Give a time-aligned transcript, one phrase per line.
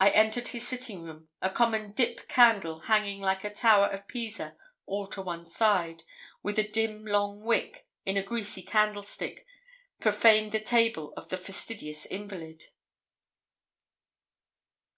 [0.00, 4.54] I entered his sitting room; a common 'dip' candle hanging like the tower of Pisa
[4.84, 6.02] all to one side,
[6.42, 9.46] with a dim, long wick, in a greasy candlestick,
[9.98, 12.64] profaned the table of the fastidious invalid.